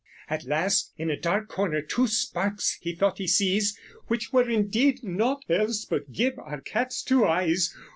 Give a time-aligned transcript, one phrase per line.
[0.27, 3.77] At last in a dark corner two sparkes he thought he sees
[4.07, 7.71] Which were, indede, nought els but Gyb our cat's two eyes.